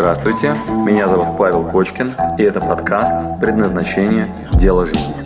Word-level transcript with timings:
Здравствуйте, 0.00 0.54
меня 0.82 1.08
зовут 1.08 1.36
Павел 1.36 1.68
Кочкин, 1.68 2.14
и 2.38 2.42
это 2.42 2.58
подкаст 2.58 3.38
«Предназначение. 3.38 4.34
Дело 4.58 4.86
жизни». 4.86 5.20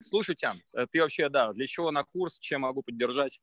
Слушайте, 0.00 0.52
э, 0.74 0.86
ты 0.88 1.00
вообще, 1.00 1.28
да, 1.28 1.52
для 1.52 1.66
чего 1.66 1.90
на 1.90 2.04
курс, 2.04 2.38
чем 2.38 2.60
могу 2.60 2.82
поддержать? 2.82 3.40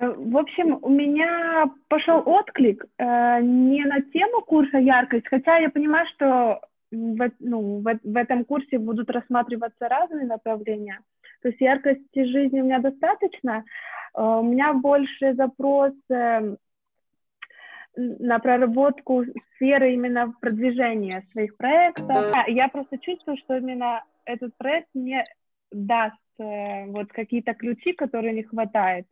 Э, 0.00 0.06
в 0.16 0.34
общем, 0.34 0.78
у 0.80 0.88
меня 0.88 1.66
пошел 1.88 2.22
отклик 2.24 2.86
э, 2.96 3.04
не 3.42 3.84
на 3.84 4.00
тему 4.00 4.40
курса 4.40 4.78
яркость, 4.78 5.28
хотя 5.28 5.58
я 5.58 5.68
понимаю, 5.68 6.06
что 6.14 6.62
в, 6.90 7.30
ну, 7.40 7.80
в, 7.80 7.98
в 8.02 8.16
этом 8.16 8.44
курсе 8.44 8.78
будут 8.78 9.10
рассматриваться 9.10 9.88
разные 9.88 10.26
направления. 10.26 11.00
То 11.42 11.48
есть 11.48 11.60
яркости 11.60 12.24
жизни 12.24 12.60
у 12.60 12.64
меня 12.64 12.80
достаточно. 12.80 13.64
Э, 14.14 14.22
у 14.22 14.42
меня 14.42 14.72
больше 14.72 15.34
запрос 15.34 15.92
э, 16.10 16.56
на 17.96 18.38
проработку 18.38 19.24
сферы 19.54 19.94
именно 19.94 20.32
продвижения 20.40 21.26
своих 21.32 21.56
проектов. 21.56 22.32
Я 22.46 22.68
просто 22.68 22.98
чувствую, 22.98 23.36
что 23.38 23.56
именно 23.56 24.04
этот 24.24 24.56
проект 24.56 24.88
мне 24.94 25.24
даст 25.70 26.16
э, 26.38 26.86
вот 26.86 27.12
какие-то 27.12 27.54
ключи, 27.54 27.92
которые 27.92 28.32
не 28.32 28.42
хватает. 28.42 29.06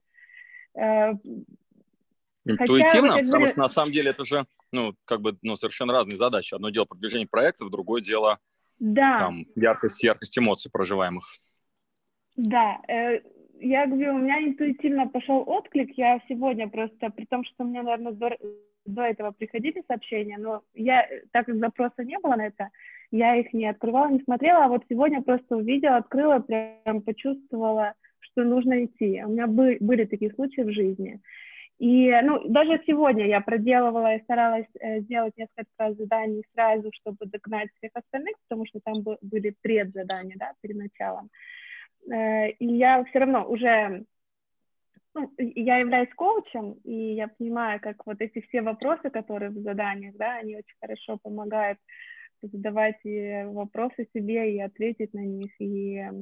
Э, 2.46 2.52
Интуитивно, 2.52 3.12
Хотя, 3.12 3.26
потому 3.26 3.46
что 3.46 3.58
на 3.58 3.68
самом 3.68 3.92
деле 3.92 4.10
это 4.10 4.24
же, 4.24 4.46
ну, 4.72 4.94
как 5.04 5.20
бы, 5.20 5.36
ну, 5.42 5.56
совершенно 5.56 5.92
разные 5.92 6.16
задачи. 6.16 6.54
Одно 6.54 6.70
дело 6.70 6.84
продвижение 6.84 7.26
проектов, 7.28 7.70
другое 7.70 8.00
дело 8.00 8.38
да. 8.78 9.18
там, 9.18 9.46
яркость, 9.56 10.02
яркость 10.04 10.38
эмоций 10.38 10.70
проживаемых. 10.70 11.24
Да, 12.36 12.76
э, 12.88 13.20
я 13.60 13.86
говорю, 13.86 14.14
у 14.14 14.18
меня 14.18 14.40
интуитивно 14.42 15.08
пошел 15.08 15.42
отклик, 15.46 15.90
я 15.96 16.20
сегодня 16.28 16.68
просто, 16.68 17.10
при 17.10 17.24
том, 17.24 17.44
что 17.44 17.64
у 17.64 17.66
меня, 17.66 17.82
наверное, 17.82 18.12
до, 18.12 18.36
до 18.84 19.02
этого 19.02 19.32
приходили 19.32 19.82
сообщения, 19.88 20.36
но 20.38 20.62
я, 20.74 21.08
так 21.32 21.46
как 21.46 21.56
запроса 21.56 22.04
не 22.04 22.18
было 22.18 22.36
на 22.36 22.46
это, 22.46 22.68
я 23.10 23.36
их 23.36 23.52
не 23.52 23.66
открывала, 23.66 24.10
не 24.10 24.20
смотрела, 24.20 24.66
а 24.66 24.68
вот 24.68 24.84
сегодня 24.88 25.22
просто 25.22 25.56
увидела, 25.56 25.96
открыла, 25.96 26.40
прям 26.40 27.00
почувствовала, 27.02 27.94
что 28.20 28.44
нужно 28.44 28.84
идти. 28.84 29.22
У 29.24 29.30
меня 29.30 29.46
были, 29.46 29.78
были 29.80 30.04
такие 30.04 30.32
случаи 30.32 30.60
в 30.60 30.72
жизни. 30.72 31.20
И 31.78 32.10
ну, 32.22 32.48
даже 32.48 32.80
сегодня 32.86 33.26
я 33.26 33.40
проделывала 33.40 34.14
и 34.14 34.22
старалась 34.22 34.66
э, 34.80 35.00
сделать 35.00 35.36
несколько 35.36 35.92
заданий 35.94 36.42
сразу, 36.54 36.90
чтобы 36.92 37.26
догнать 37.26 37.68
всех 37.76 37.90
остальных, 37.94 38.34
потому 38.48 38.66
что 38.66 38.80
там 38.80 38.94
были 39.20 39.54
предзадания, 39.60 40.36
да, 40.38 40.52
перед 40.62 40.76
началом. 40.76 41.28
Э, 42.10 42.48
и 42.50 42.66
я 42.66 43.04
все 43.04 43.18
равно 43.18 43.44
уже, 43.46 44.04
ну, 45.14 45.30
я 45.38 45.76
являюсь 45.78 46.14
коучем, 46.14 46.72
и 46.84 47.14
я 47.14 47.28
понимаю, 47.28 47.78
как 47.80 48.06
вот 48.06 48.22
эти 48.22 48.40
все 48.48 48.62
вопросы, 48.62 49.10
которые 49.10 49.50
в 49.50 49.60
заданиях, 49.60 50.16
да, 50.16 50.36
они 50.36 50.56
очень 50.56 50.76
хорошо 50.80 51.18
помогают 51.22 51.78
задавать 52.40 53.00
вопросы 53.04 54.08
себе 54.14 54.54
и 54.54 54.60
ответить 54.60 55.12
на 55.12 55.24
них, 55.24 55.50
и 55.58 56.06
Э, 56.06 56.12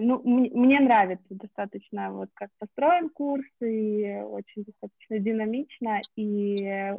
ну, 0.00 0.20
мне 0.24 0.80
нравится 0.80 1.26
достаточно, 1.30 2.12
вот 2.12 2.30
как 2.34 2.50
построен 2.58 3.10
курс, 3.10 3.46
и 3.60 4.20
очень 4.24 4.64
достаточно 4.64 5.18
динамично, 5.18 6.00
и 6.16 6.64
э, 6.64 6.96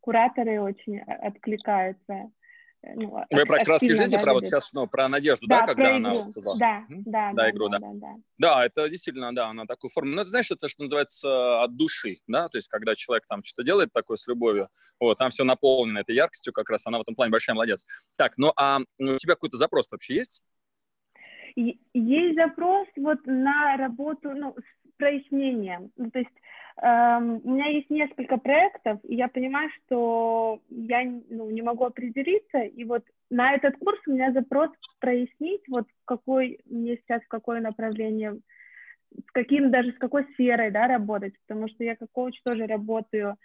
кураторы 0.00 0.60
очень 0.60 1.00
откликаются. 1.00 2.30
Э, 2.84 2.94
ну, 2.94 3.24
Вы 3.30 3.46
про 3.46 3.64
краски 3.64 3.92
жизни, 3.92 4.16
про 4.16 4.34
вот 4.34 4.44
сейчас, 4.44 4.72
ну, 4.72 4.86
про 4.86 5.08
Надежду, 5.08 5.46
да, 5.46 5.62
да 5.62 5.66
когда 5.66 5.82
про 5.82 5.96
она 5.96 6.14
игру. 6.14 6.28
вот 6.44 6.58
Да, 6.58 6.84
да, 6.88 7.02
да, 7.06 7.32
да, 7.32 7.50
игру, 7.50 7.68
да. 7.68 7.78
Да, 7.78 7.90
да. 7.94 8.14
да, 8.38 8.66
это 8.66 8.88
действительно, 8.88 9.34
да, 9.34 9.48
она 9.48 9.64
такую 9.66 9.90
форму. 9.90 10.12
Ну, 10.14 10.20
это, 10.20 10.30
знаешь, 10.30 10.50
это 10.50 10.68
что 10.68 10.84
называется 10.84 11.62
от 11.62 11.76
души, 11.76 12.18
да, 12.26 12.48
то 12.48 12.58
есть 12.58 12.68
когда 12.68 12.94
человек 12.94 13.24
там 13.26 13.42
что-то 13.42 13.64
делает 13.64 13.92
такое 13.92 14.16
с 14.16 14.26
любовью, 14.26 14.68
вот, 15.00 15.18
там 15.18 15.30
все 15.30 15.44
наполнено 15.44 15.98
этой 15.98 16.14
яркостью 16.14 16.52
как 16.52 16.70
раз, 16.70 16.86
она 16.86 16.98
в 16.98 17.02
этом 17.02 17.14
плане 17.14 17.32
большая 17.32 17.54
молодец. 17.54 17.86
Так, 18.16 18.32
ну, 18.36 18.52
а 18.56 18.80
у 18.98 19.18
тебя 19.18 19.34
какой-то 19.34 19.56
запрос 19.56 19.90
вообще 19.90 20.16
есть? 20.16 20.42
Есть 21.56 22.36
запрос 22.36 22.88
вот 22.96 23.20
на 23.26 23.76
работу 23.76 24.32
ну, 24.32 24.54
с 24.58 24.96
прояснением. 24.96 25.90
Ну, 25.96 26.10
то 26.10 26.18
есть 26.18 26.34
эм, 26.82 27.40
у 27.44 27.50
меня 27.52 27.66
есть 27.66 27.90
несколько 27.90 28.38
проектов, 28.38 28.98
и 29.04 29.14
я 29.14 29.28
понимаю, 29.28 29.70
что 29.84 30.60
я 30.68 31.04
ну, 31.04 31.50
не 31.50 31.62
могу 31.62 31.84
определиться, 31.84 32.58
и 32.60 32.84
вот 32.84 33.04
на 33.30 33.54
этот 33.54 33.76
курс 33.78 34.00
у 34.06 34.12
меня 34.12 34.32
запрос 34.32 34.70
прояснить, 35.00 35.62
вот 35.68 35.86
какой 36.04 36.60
мне 36.66 36.96
сейчас, 36.96 37.22
в 37.22 37.28
какое 37.28 37.60
направление, 37.60 38.38
с 39.16 39.30
каким, 39.32 39.70
даже 39.70 39.92
с 39.92 39.98
какой 39.98 40.24
сферой, 40.34 40.70
да, 40.70 40.88
работать, 40.88 41.34
потому 41.46 41.68
что 41.68 41.84
я 41.84 41.96
как 41.96 42.10
коуч 42.10 42.40
тоже 42.42 42.66
работаю 42.66 43.36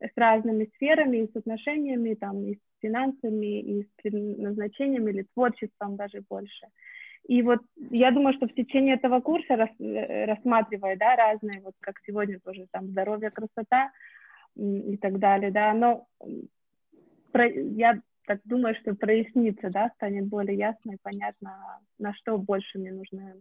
с 0.00 0.16
разными 0.16 0.70
сферами, 0.76 1.18
и 1.18 1.32
с 1.32 1.36
отношениями, 1.36 2.14
там, 2.14 2.44
и 2.44 2.54
с 2.54 2.58
финансами, 2.80 3.60
и 3.60 3.82
с 3.82 3.86
предназначениями, 4.02 5.10
или 5.10 5.26
творчеством 5.34 5.96
даже 5.96 6.22
больше. 6.28 6.66
И 7.28 7.42
вот 7.42 7.60
я 7.90 8.12
думаю, 8.12 8.34
что 8.34 8.46
в 8.46 8.54
течение 8.54 8.94
этого 8.94 9.20
курса, 9.20 9.56
рас, 9.56 9.70
э, 9.80 10.26
рассматривая, 10.26 10.96
да, 10.96 11.16
разные, 11.16 11.60
вот 11.60 11.74
как 11.80 11.96
сегодня 12.06 12.38
тоже 12.38 12.66
там 12.70 12.86
здоровье, 12.88 13.30
красота 13.30 13.90
и 14.54 14.96
так 14.96 15.18
далее, 15.18 15.50
да, 15.50 15.74
но 15.74 16.06
про, 17.32 17.46
я 17.48 18.00
так 18.26 18.40
думаю, 18.44 18.74
что 18.76 18.94
прояснится, 18.94 19.70
да, 19.70 19.90
станет 19.96 20.26
более 20.26 20.56
ясно 20.56 20.92
и 20.92 20.98
понятно, 21.02 21.80
на 21.98 22.14
что 22.14 22.38
больше 22.38 22.78
мне 22.78 22.92
нужно 22.92 23.34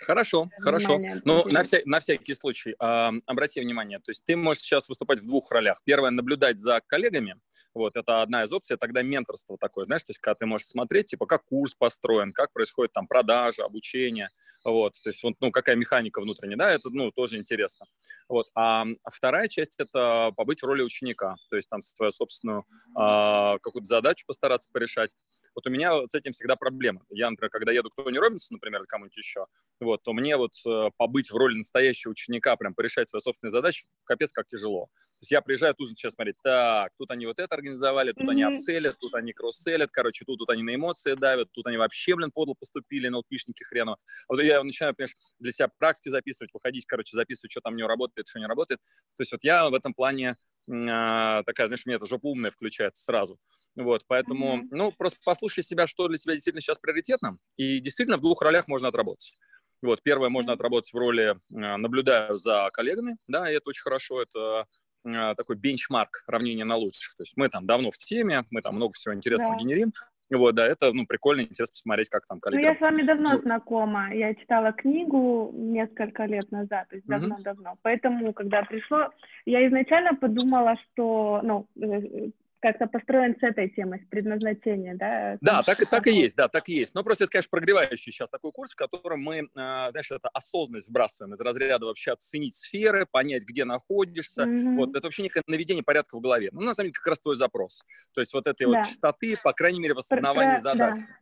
Хорошо, 0.00 0.48
хорошо. 0.60 1.00
Ну, 1.24 1.44
на, 1.48 1.62
вся, 1.62 1.80
на 1.84 2.00
всякий 2.00 2.34
случай, 2.34 2.74
э, 2.78 3.10
обрати 3.26 3.60
внимание, 3.60 3.98
то 3.98 4.10
есть 4.10 4.24
ты 4.24 4.36
можешь 4.36 4.62
сейчас 4.62 4.88
выступать 4.88 5.20
в 5.20 5.26
двух 5.26 5.50
ролях. 5.50 5.80
Первое, 5.84 6.10
наблюдать 6.10 6.58
за 6.58 6.80
коллегами, 6.86 7.36
вот, 7.74 7.96
это 7.96 8.22
одна 8.22 8.44
из 8.44 8.52
опций, 8.52 8.76
тогда 8.76 9.02
менторство 9.02 9.56
такое, 9.58 9.84
знаешь, 9.84 10.02
то 10.02 10.10
есть 10.10 10.20
когда 10.20 10.34
ты 10.34 10.46
можешь 10.46 10.68
смотреть, 10.68 11.06
типа, 11.06 11.26
как 11.26 11.44
курс 11.44 11.74
построен, 11.74 12.32
как 12.32 12.52
происходит 12.52 12.92
там 12.92 13.06
продажа, 13.06 13.64
обучение, 13.64 14.30
вот, 14.64 14.94
то 15.02 15.08
есть, 15.08 15.22
вот, 15.22 15.34
ну, 15.40 15.50
какая 15.50 15.76
механика 15.76 16.20
внутренняя, 16.20 16.56
да, 16.56 16.70
это, 16.70 16.90
ну, 16.90 17.10
тоже 17.10 17.36
интересно. 17.36 17.86
Вот, 18.28 18.46
а, 18.54 18.84
а 19.02 19.10
вторая 19.10 19.48
часть– 19.48 19.74
это 19.78 20.32
побыть 20.36 20.62
в 20.62 20.66
роли 20.66 20.82
ученика, 20.82 21.36
то 21.50 21.56
есть 21.56 21.68
там 21.68 21.82
свою 21.82 22.12
собственную 22.12 22.64
э, 22.96 23.58
какую-то 23.62 23.86
задачу 23.86 24.24
постараться 24.26 24.70
порешать. 24.72 25.14
Вот 25.58 25.66
у 25.66 25.70
меня 25.70 26.06
с 26.06 26.14
этим 26.14 26.30
всегда 26.30 26.54
проблема. 26.54 27.02
Я, 27.10 27.28
например, 27.28 27.50
когда 27.50 27.72
еду 27.72 27.90
к 27.90 27.96
Тони 27.96 28.16
Робинсу, 28.16 28.52
например, 28.52 28.82
или 28.82 28.86
кому-нибудь 28.86 29.16
еще, 29.16 29.46
вот, 29.80 30.00
то 30.04 30.12
мне 30.12 30.36
вот 30.36 30.52
э, 30.64 30.90
побыть 30.96 31.32
в 31.32 31.34
роли 31.34 31.56
настоящего 31.56 32.12
ученика, 32.12 32.54
прям 32.54 32.74
порешать 32.74 33.08
свои 33.08 33.18
собственные 33.18 33.50
задачи, 33.50 33.86
капец, 34.04 34.30
как 34.30 34.46
тяжело. 34.46 34.84
То 34.84 35.22
есть 35.22 35.32
я 35.32 35.42
приезжаю 35.42 35.74
тут 35.74 35.88
же 35.88 35.96
сейчас 35.96 36.14
смотреть, 36.14 36.36
так, 36.44 36.92
тут 36.96 37.10
они 37.10 37.26
вот 37.26 37.40
это 37.40 37.52
организовали, 37.52 38.12
тут 38.12 38.22
mm-hmm. 38.22 38.30
они 38.30 38.42
апселят, 38.44 38.98
тут 39.00 39.14
они 39.14 39.32
кросс-селят, 39.32 39.90
короче, 39.90 40.24
тут, 40.24 40.38
тут 40.38 40.48
они 40.50 40.62
на 40.62 40.76
эмоции 40.76 41.14
давят, 41.14 41.50
тут 41.50 41.66
они 41.66 41.76
вообще, 41.76 42.14
блин, 42.14 42.30
подло 42.32 42.54
поступили, 42.54 43.08
на 43.08 43.18
ЛПшники 43.18 43.64
хреново. 43.64 43.98
Вот 44.28 44.40
я 44.40 44.62
начинаю, 44.62 44.94
понимаешь, 44.94 45.16
для 45.40 45.50
себя 45.50 45.68
практики 45.76 46.10
записывать, 46.10 46.54
выходить, 46.54 46.86
короче, 46.86 47.16
записывать, 47.16 47.50
что 47.50 47.62
там 47.62 47.74
не 47.74 47.82
работает, 47.82 48.28
что 48.28 48.38
не 48.38 48.46
работает. 48.46 48.78
То 49.16 49.22
есть 49.22 49.32
вот 49.32 49.42
я 49.42 49.68
в 49.68 49.74
этом 49.74 49.92
плане 49.92 50.36
такая, 50.68 51.66
знаешь, 51.66 51.86
мне 51.86 51.96
это 51.96 52.06
жопа 52.06 52.26
умная 52.26 52.50
включается 52.50 53.02
сразу. 53.02 53.38
Вот, 53.74 54.02
поэтому, 54.06 54.58
mm-hmm. 54.58 54.68
ну, 54.70 54.92
просто 54.92 55.18
послушай 55.24 55.62
себя, 55.62 55.86
что 55.86 56.08
для 56.08 56.18
тебя 56.18 56.34
действительно 56.34 56.60
сейчас 56.60 56.78
приоритетно, 56.78 57.38
и 57.56 57.80
действительно 57.80 58.18
в 58.18 58.22
двух 58.22 58.42
ролях 58.42 58.68
можно 58.68 58.88
отработать. 58.88 59.34
Вот, 59.80 60.02
первое, 60.02 60.28
можно 60.28 60.52
отработать 60.52 60.92
в 60.92 60.96
роли 60.96 61.36
а, 61.54 61.76
наблюдаю 61.76 62.36
за 62.36 62.68
коллегами, 62.72 63.16
да, 63.28 63.50
и 63.50 63.54
это 63.54 63.70
очень 63.70 63.82
хорошо, 63.82 64.20
это 64.20 64.66
а, 65.04 65.34
такой 65.36 65.56
бенчмарк 65.56 66.24
равнения 66.26 66.64
на 66.64 66.76
лучших. 66.76 67.16
То 67.16 67.22
есть 67.22 67.36
мы 67.36 67.48
там 67.48 67.64
давно 67.64 67.90
в 67.90 67.96
теме, 67.96 68.44
мы 68.50 68.60
там 68.60 68.74
много 68.74 68.92
всего 68.92 69.14
интересного 69.14 69.54
да. 69.54 69.60
генерим, 69.60 69.92
вот, 70.36 70.54
да, 70.54 70.66
это, 70.66 70.92
ну, 70.92 71.06
прикольно, 71.06 71.42
интересно 71.42 71.72
посмотреть, 71.72 72.08
как 72.08 72.26
там 72.26 72.40
коллеги. 72.40 72.60
Ну, 72.60 72.68
я 72.68 72.76
с 72.76 72.80
вами 72.80 73.02
давно 73.02 73.32
ну, 73.32 73.40
знакома. 73.40 74.14
Я 74.14 74.34
читала 74.34 74.72
книгу 74.72 75.50
несколько 75.54 76.24
лет 76.26 76.50
назад, 76.50 76.88
то 76.88 76.96
есть 76.96 77.06
давно-давно. 77.06 77.70
Угу. 77.70 77.78
Поэтому, 77.82 78.32
когда 78.32 78.62
пришло, 78.62 79.08
я 79.46 79.66
изначально 79.66 80.14
подумала, 80.14 80.76
что, 80.76 81.40
ну, 81.42 81.66
э, 81.80 82.30
как-то 82.60 82.86
построен 82.86 83.36
с 83.38 83.42
этой 83.42 83.68
темой, 83.70 84.00
с 84.04 84.08
предназначения, 84.08 84.94
да? 84.96 85.38
Да, 85.40 85.62
так, 85.62 85.88
так 85.88 86.06
и 86.06 86.12
есть, 86.12 86.36
да, 86.36 86.48
так 86.48 86.68
и 86.68 86.74
есть. 86.74 86.94
Но 86.94 87.04
просто 87.04 87.24
это, 87.24 87.32
конечно, 87.32 87.48
прогревающий 87.50 88.12
сейчас 88.12 88.30
такой 88.30 88.52
курс, 88.52 88.72
в 88.72 88.76
котором 88.76 89.20
мы, 89.20 89.38
э, 89.38 89.46
знаешь, 89.54 90.10
это 90.10 90.28
осознанность 90.32 90.88
вбрасываем 90.88 91.34
из 91.34 91.40
разряда 91.40 91.86
вообще 91.86 92.12
оценить 92.12 92.56
сферы, 92.56 93.06
понять, 93.10 93.44
где 93.44 93.64
находишься. 93.64 94.42
Mm-hmm. 94.42 94.76
Вот, 94.76 94.96
это 94.96 95.06
вообще 95.06 95.22
некое 95.22 95.42
наведение 95.46 95.84
порядка 95.84 96.16
в 96.16 96.20
голове. 96.20 96.48
Ну, 96.52 96.62
на 96.62 96.74
самом 96.74 96.88
деле, 96.88 96.94
как 96.94 97.06
раз 97.06 97.20
твой 97.20 97.36
запрос. 97.36 97.82
То 98.12 98.20
есть 98.20 98.32
вот 98.34 98.46
этой 98.46 98.66
да. 98.66 98.78
вот 98.78 98.86
частоты, 98.86 99.36
по 99.42 99.52
крайней 99.52 99.80
мере, 99.80 99.94
в 99.94 99.98
осознавании 99.98 100.54
Про, 100.54 100.60
задач. 100.60 100.96
Да. 100.96 101.14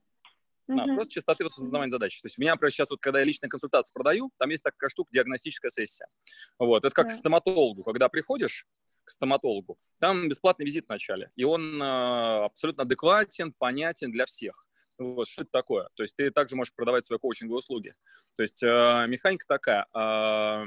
Да, 0.69 0.85
mm-hmm. 0.85 0.95
Просто 0.97 1.13
частоты 1.13 1.45
в 1.45 1.47
осознавании 1.47 1.93
задач. 1.93 2.21
То 2.21 2.27
есть 2.27 2.39
у 2.39 2.43
меня, 2.43 2.53
например, 2.53 2.73
сейчас 2.73 2.91
вот, 2.91 3.01
когда 3.01 3.21
я 3.21 3.25
личные 3.25 3.49
консультации 3.49 3.93
продаю, 3.93 4.33
там 4.39 4.51
есть 4.51 4.65
такая 4.65 4.91
штука, 4.91 5.11
диагностическая 5.13 5.71
сессия. 5.71 6.07
Вот, 6.59 6.85
это 6.85 6.93
как 6.93 7.07
yeah. 7.07 7.11
к 7.11 7.13
стоматологу, 7.13 7.85
когда 7.85 8.09
приходишь, 8.09 8.67
к 9.07 9.11
стоматологу. 9.11 9.79
Там 9.99 10.29
бесплатный 10.29 10.67
визит 10.67 10.87
в 10.87 10.89
начале, 10.89 11.31
и 11.37 11.45
он 11.45 11.81
э, 11.81 12.45
абсолютно 12.45 12.83
адекватен, 12.83 13.55
понятен 13.59 14.11
для 14.11 14.27
всех. 14.27 14.67
Вот, 14.99 15.29
что 15.29 15.43
это 15.43 15.51
такое? 15.51 15.89
То 15.95 16.03
есть 16.03 16.17
ты 16.17 16.31
также 16.31 16.57
можешь 16.57 16.75
продавать 16.75 17.05
свои 17.05 17.19
коучинговые 17.19 17.59
услуги. 17.59 17.95
То 18.35 18.43
есть 18.43 18.63
э, 18.63 19.07
механика 19.09 19.45
такая. 19.47 19.87
Э, 19.95 20.65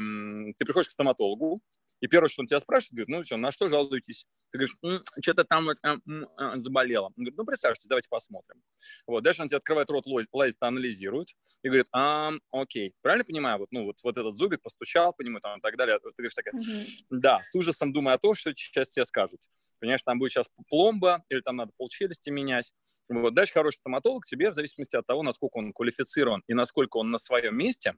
ты 0.57 0.65
приходишь 0.65 0.89
к 0.89 0.91
стоматологу, 0.91 1.61
и 2.01 2.07
первое, 2.07 2.29
что 2.29 2.41
он 2.41 2.47
тебя 2.47 2.59
спрашивает, 2.59 2.91
говорит, 2.91 3.09
ну 3.09 3.23
что, 3.23 3.37
на 3.37 3.51
что 3.51 3.69
жалуетесь? 3.69 4.25
Ты 4.51 4.57
говоришь, 4.57 4.75
м-м, 4.83 5.03
что-то 5.21 5.43
там 5.43 5.69
э, 5.69 5.75
э, 5.83 6.57
заболело. 6.57 7.07
Он 7.07 7.13
говорит, 7.15 7.37
ну 7.37 7.45
присаживайтесь, 7.45 7.85
давайте 7.87 8.09
посмотрим. 8.09 8.61
Вот, 9.05 9.23
дальше 9.23 9.41
он 9.41 9.47
тебе 9.47 9.57
открывает 9.57 9.89
рот, 9.89 10.05
лазит, 10.31 10.57
анализирует 10.61 11.29
и 11.63 11.67
говорит, 11.67 11.87
а, 11.91 12.31
окей, 12.51 12.93
правильно 13.01 13.25
понимаю, 13.25 13.59
вот, 13.59 13.67
ну, 13.71 13.85
вот, 13.85 13.97
вот 14.03 14.17
этот 14.17 14.35
зубик 14.35 14.61
постучал 14.61 15.13
по 15.13 15.21
нему 15.21 15.39
там 15.39 15.59
и 15.59 15.61
так 15.61 15.77
далее. 15.77 15.99
Ты 15.99 16.09
говоришь 16.17 16.33
такая, 16.33 16.53
mm-hmm. 16.53 17.05
да, 17.09 17.41
с 17.43 17.53
ужасом 17.55 17.91
думая 17.91 18.15
о 18.15 18.17
том, 18.17 18.35
что 18.35 18.53
сейчас 18.55 18.91
тебе 18.91 19.05
скажут. 19.05 19.41
Понимаешь, 19.79 20.01
там 20.01 20.19
будет 20.19 20.31
сейчас 20.31 20.49
пломба, 20.69 21.23
или 21.29 21.41
там 21.41 21.55
надо 21.55 21.71
полчелюсти 21.77 22.31
менять. 22.31 22.71
Вот. 23.09 23.33
Дальше 23.33 23.53
хороший 23.53 23.77
стоматолог 23.77 24.25
тебе, 24.25 24.51
в 24.51 24.53
зависимости 24.53 24.95
от 24.95 25.05
того, 25.05 25.23
насколько 25.23 25.57
он 25.57 25.73
квалифицирован 25.73 26.43
и 26.47 26.53
насколько 26.53 26.97
он 26.97 27.09
на 27.09 27.17
своем 27.17 27.57
месте, 27.57 27.95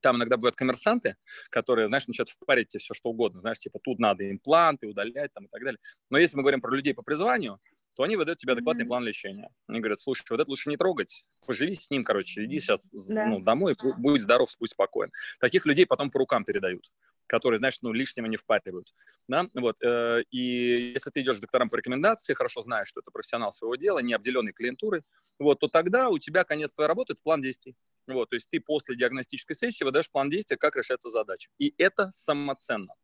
там 0.00 0.16
иногда 0.16 0.36
бывают 0.36 0.56
коммерсанты, 0.56 1.16
которые, 1.50 1.88
знаешь, 1.88 2.06
начинают 2.06 2.28
впарить 2.30 2.68
тебе 2.68 2.80
все, 2.80 2.94
что 2.94 3.10
угодно. 3.10 3.40
Знаешь, 3.40 3.58
типа, 3.58 3.78
тут 3.82 3.98
надо 3.98 4.30
импланты 4.30 4.86
удалять 4.86 5.32
там 5.32 5.46
и 5.46 5.48
так 5.48 5.62
далее. 5.62 5.78
Но 6.10 6.18
если 6.18 6.36
мы 6.36 6.42
говорим 6.42 6.60
про 6.60 6.74
людей 6.74 6.94
по 6.94 7.02
призванию, 7.02 7.58
то 7.94 8.02
они 8.02 8.16
выдают 8.16 8.38
тебе 8.38 8.52
адекватный 8.52 8.84
mm-hmm. 8.84 8.88
план 8.88 9.04
лечения. 9.04 9.48
Они 9.68 9.80
говорят, 9.80 10.00
слушай, 10.00 10.24
вот 10.28 10.40
это 10.40 10.50
лучше 10.50 10.68
не 10.68 10.76
трогать, 10.76 11.24
поживи 11.46 11.74
с 11.74 11.90
ним, 11.90 12.04
короче, 12.04 12.44
иди 12.44 12.58
сейчас 12.58 12.84
да. 13.08 13.26
ну, 13.26 13.40
домой, 13.40 13.76
будь 13.98 14.20
здоров, 14.20 14.48
будь 14.58 14.70
спокоен. 14.70 15.10
Таких 15.40 15.64
людей 15.66 15.86
потом 15.86 16.10
по 16.10 16.18
рукам 16.18 16.44
передают 16.44 16.92
которые, 17.26 17.58
знаешь, 17.58 17.78
ну, 17.82 17.92
лишнего 17.92 18.26
не 18.26 18.36
впаривают. 18.36 18.92
Да? 19.28 19.46
Вот, 19.54 19.76
э, 19.82 20.22
и 20.30 20.92
если 20.94 21.10
ты 21.10 21.22
идешь 21.22 21.38
к 21.38 21.40
докторам 21.40 21.70
по 21.70 21.76
рекомендации, 21.76 22.34
хорошо 22.34 22.62
знаешь, 22.62 22.88
что 22.88 23.00
это 23.00 23.10
профессионал 23.10 23.52
своего 23.52 23.76
дела, 23.76 23.98
не 24.00 24.14
обделенный 24.14 24.52
клиентурой, 24.52 25.02
вот, 25.38 25.60
то 25.60 25.68
тогда 25.68 26.08
у 26.08 26.18
тебя 26.18 26.44
конец 26.44 26.72
твоей 26.72 26.88
работы– 26.88 27.12
это 27.14 27.20
план 27.22 27.40
действий. 27.40 27.74
Вот, 28.06 28.30
то 28.30 28.36
есть 28.36 28.48
ты 28.50 28.60
после 28.60 28.96
диагностической 28.96 29.56
сессии 29.56 29.84
выдаешь 29.84 30.10
план 30.10 30.28
действия, 30.28 30.56
как 30.56 30.76
решается 30.76 31.08
задача. 31.08 31.50
И 31.58 31.74
это 31.78 32.10
самоценно. 32.10 32.94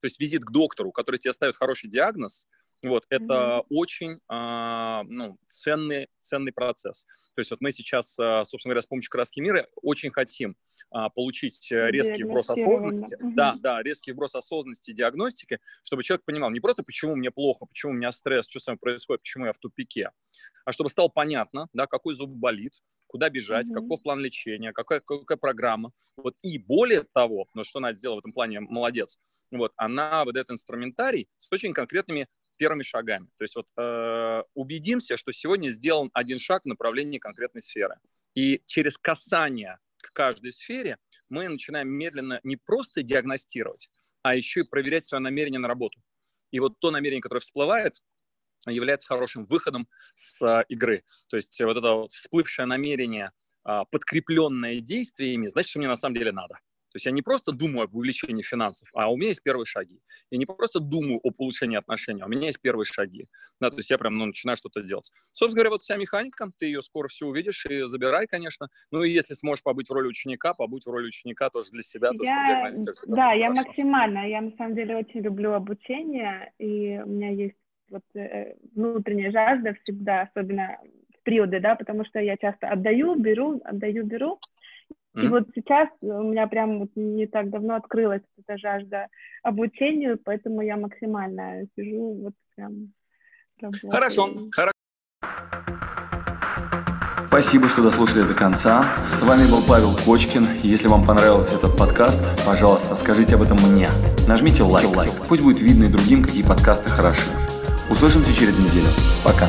То 0.00 0.04
есть 0.04 0.20
визит 0.20 0.44
к 0.44 0.50
доктору, 0.50 0.92
который 0.92 1.16
тебе 1.16 1.32
ставит 1.32 1.56
хороший 1.56 1.88
диагноз, 1.88 2.46
вот, 2.88 3.04
это 3.08 3.34
mm-hmm. 3.34 3.62
очень 3.70 4.20
а, 4.28 5.04
ну, 5.04 5.38
ценный, 5.46 6.08
ценный 6.20 6.52
процесс. 6.52 7.06
То 7.34 7.40
есть 7.40 7.50
вот 7.50 7.60
мы 7.60 7.70
сейчас, 7.70 8.18
а, 8.18 8.44
собственно 8.44 8.72
говоря, 8.72 8.82
с 8.82 8.86
помощью 8.86 9.10
краски 9.10 9.40
мира 9.40 9.66
очень 9.82 10.10
хотим 10.10 10.56
а, 10.90 11.08
получить 11.10 11.70
э, 11.70 11.90
резкий 11.90 12.24
вброс 12.24 12.50
осознанности. 12.50 13.14
Mm-hmm. 13.14 13.34
Да, 13.34 13.56
да, 13.60 13.82
резкий 13.82 14.12
вброс 14.12 14.34
осознанности 14.34 14.90
и 14.90 14.94
диагностики, 14.94 15.58
чтобы 15.84 16.02
человек 16.02 16.24
понимал 16.24 16.50
не 16.50 16.60
просто, 16.60 16.82
почему 16.82 17.16
мне 17.16 17.30
плохо, 17.30 17.66
почему 17.66 17.92
у 17.92 17.94
меня 17.94 18.12
стресс, 18.12 18.48
что 18.48 18.60
со 18.60 18.72
мной 18.72 18.78
происходит, 18.78 19.22
почему 19.22 19.46
я 19.46 19.52
в 19.52 19.58
тупике, 19.58 20.10
а 20.64 20.72
чтобы 20.72 20.90
стало 20.90 21.08
понятно, 21.08 21.68
да, 21.72 21.86
какой 21.86 22.14
зуб 22.14 22.30
болит, 22.30 22.82
куда 23.06 23.28
бежать, 23.28 23.68
mm-hmm. 23.70 23.74
каков 23.74 24.02
план 24.02 24.20
лечения, 24.20 24.72
какая, 24.72 25.00
какая 25.00 25.38
программа. 25.38 25.92
Вот. 26.16 26.34
И 26.42 26.58
более 26.58 27.04
того, 27.14 27.46
ну, 27.54 27.64
что 27.64 27.80
Надя 27.80 27.98
сделала 27.98 28.16
в 28.16 28.20
этом 28.20 28.32
плане, 28.32 28.60
молодец, 28.60 29.18
вот, 29.50 29.72
она 29.76 30.24
выдает 30.24 30.50
инструментарий 30.50 31.28
с 31.36 31.52
очень 31.52 31.72
конкретными 31.72 32.28
первыми 32.56 32.82
шагами. 32.82 33.26
То 33.36 33.42
есть 33.42 33.56
вот 33.56 33.68
э, 33.76 34.42
убедимся, 34.54 35.16
что 35.16 35.32
сегодня 35.32 35.70
сделан 35.70 36.10
один 36.12 36.38
шаг 36.38 36.62
в 36.64 36.68
направлении 36.68 37.18
конкретной 37.18 37.62
сферы. 37.62 37.96
И 38.34 38.60
через 38.66 38.98
касание 38.98 39.78
к 39.98 40.12
каждой 40.12 40.52
сфере 40.52 40.98
мы 41.28 41.48
начинаем 41.48 41.88
медленно 41.88 42.40
не 42.44 42.56
просто 42.56 43.02
диагностировать, 43.02 43.90
а 44.22 44.34
еще 44.34 44.60
и 44.60 44.64
проверять 44.64 45.04
свое 45.04 45.22
намерение 45.22 45.58
на 45.58 45.68
работу. 45.68 46.00
И 46.50 46.60
вот 46.60 46.78
то 46.78 46.90
намерение, 46.90 47.22
которое 47.22 47.40
всплывает, 47.40 47.94
является 48.66 49.06
хорошим 49.06 49.46
выходом 49.46 49.88
с 50.14 50.42
э, 50.42 50.64
игры. 50.68 51.04
То 51.28 51.36
есть 51.36 51.60
вот 51.60 51.76
это 51.76 51.92
вот 51.92 52.12
всплывшее 52.12 52.66
намерение, 52.66 53.32
э, 53.64 53.82
подкрепленное 53.90 54.80
действиями, 54.80 55.48
значит, 55.48 55.70
что 55.70 55.78
мне 55.78 55.88
на 55.88 55.96
самом 55.96 56.16
деле 56.16 56.32
надо. 56.32 56.58
То 56.96 56.98
есть 56.98 57.04
я 57.04 57.12
не 57.12 57.20
просто 57.20 57.52
думаю 57.52 57.84
об 57.84 57.94
увеличении 57.94 58.40
финансов, 58.40 58.88
а 58.94 59.12
у 59.12 59.18
меня 59.18 59.28
есть 59.28 59.42
первые 59.42 59.66
шаги. 59.66 60.00
Я 60.30 60.38
не 60.38 60.46
просто 60.46 60.80
думаю 60.80 61.20
об 61.22 61.34
улучшении 61.36 61.76
отношений, 61.76 62.22
а 62.22 62.24
у 62.24 62.28
меня 62.30 62.46
есть 62.46 62.62
первые 62.62 62.86
шаги. 62.86 63.26
Да, 63.60 63.68
то 63.68 63.76
есть 63.76 63.90
я 63.90 63.98
прям 63.98 64.16
ну, 64.16 64.24
начинаю 64.24 64.56
что-то 64.56 64.80
делать. 64.80 65.12
Собственно 65.32 65.56
говоря, 65.56 65.70
вот 65.72 65.82
вся 65.82 65.98
механика, 65.98 66.50
ты 66.58 66.64
ее 66.64 66.80
скоро 66.80 67.08
все 67.08 67.26
увидишь 67.26 67.66
и 67.66 67.82
забирай, 67.86 68.26
конечно. 68.26 68.68
Ну 68.90 69.02
и 69.02 69.10
если 69.10 69.34
сможешь 69.34 69.62
побыть 69.62 69.90
в 69.90 69.92
роли 69.92 70.06
ученика, 70.06 70.54
побудь 70.54 70.86
в 70.86 70.90
роли 70.90 71.08
ученика 71.08 71.50
тоже 71.50 71.68
для 71.70 71.82
себя. 71.82 72.08
Я, 72.12 72.72
тоже 72.72 73.00
да, 73.08 73.32
я 73.34 73.48
хорошо. 73.48 73.68
максимально. 73.68 74.26
Я 74.30 74.40
на 74.40 74.52
самом 74.56 74.74
деле 74.74 74.96
очень 74.96 75.20
люблю 75.20 75.52
обучение, 75.52 76.50
и 76.58 76.98
у 77.04 77.08
меня 77.10 77.28
есть 77.28 77.56
вот 77.90 78.04
э, 78.14 78.54
внутренняя 78.74 79.30
жажда 79.30 79.76
всегда, 79.82 80.22
особенно 80.22 80.78
в 81.14 81.22
периоды, 81.24 81.60
да, 81.60 81.74
потому 81.74 82.06
что 82.06 82.20
я 82.20 82.38
часто 82.38 82.68
отдаю, 82.68 83.16
беру, 83.16 83.60
отдаю, 83.66 84.06
беру, 84.06 84.40
Mm-hmm. 85.16 85.24
И 85.24 85.28
вот 85.28 85.44
сейчас 85.54 85.88
у 86.02 86.22
меня 86.24 86.46
прям 86.46 86.80
вот 86.80 86.90
не 86.94 87.26
так 87.26 87.48
давно 87.48 87.76
открылась 87.76 88.22
эта 88.38 88.58
жажда 88.58 89.08
обучению, 89.42 90.18
поэтому 90.22 90.60
я 90.60 90.76
максимально 90.76 91.66
сижу 91.74 92.14
вот 92.22 92.34
прям. 92.54 92.92
Работаю. 93.60 93.90
Хорошо, 93.90 94.48
хорошо. 94.52 94.72
Спасибо, 97.26 97.68
что 97.68 97.82
дослушали 97.82 98.22
до 98.22 98.34
конца. 98.34 98.84
С 99.10 99.22
вами 99.22 99.50
был 99.50 99.60
Павел 99.66 99.94
Кочкин. 100.04 100.46
Если 100.62 100.88
вам 100.88 101.04
понравился 101.04 101.56
этот 101.56 101.76
подкаст, 101.76 102.20
пожалуйста, 102.46 102.96
скажите 102.96 103.34
об 103.34 103.42
этом 103.42 103.58
мне. 103.58 103.88
Нажмите 104.28 104.62
лайк. 104.62 104.86
лайк. 104.94 105.10
Пусть 105.28 105.42
будет 105.42 105.60
видно 105.60 105.84
и 105.84 105.88
другим, 105.88 106.22
какие 106.22 106.42
подкасты 106.42 106.88
хороши. 106.88 107.30
Услышимся 107.90 108.34
через 108.34 108.58
неделю. 108.58 108.88
Пока. 109.24 109.46